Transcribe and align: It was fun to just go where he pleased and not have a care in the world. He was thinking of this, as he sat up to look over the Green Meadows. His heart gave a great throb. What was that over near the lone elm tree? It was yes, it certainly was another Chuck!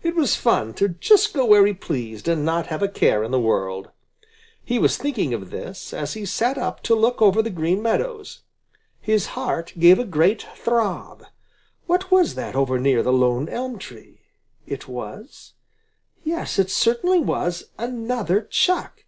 It 0.00 0.14
was 0.14 0.36
fun 0.36 0.74
to 0.74 0.90
just 0.90 1.34
go 1.34 1.44
where 1.44 1.66
he 1.66 1.72
pleased 1.72 2.28
and 2.28 2.44
not 2.44 2.68
have 2.68 2.84
a 2.84 2.88
care 2.88 3.24
in 3.24 3.32
the 3.32 3.40
world. 3.40 3.90
He 4.64 4.78
was 4.78 4.96
thinking 4.96 5.34
of 5.34 5.50
this, 5.50 5.92
as 5.92 6.14
he 6.14 6.24
sat 6.24 6.56
up 6.56 6.84
to 6.84 6.94
look 6.94 7.20
over 7.20 7.42
the 7.42 7.50
Green 7.50 7.82
Meadows. 7.82 8.42
His 9.00 9.26
heart 9.34 9.72
gave 9.76 9.98
a 9.98 10.04
great 10.04 10.46
throb. 10.54 11.24
What 11.86 12.12
was 12.12 12.36
that 12.36 12.54
over 12.54 12.78
near 12.78 13.02
the 13.02 13.12
lone 13.12 13.48
elm 13.48 13.76
tree? 13.80 14.20
It 14.68 14.86
was 14.86 15.54
yes, 16.22 16.60
it 16.60 16.70
certainly 16.70 17.18
was 17.18 17.64
another 17.76 18.42
Chuck! 18.42 19.04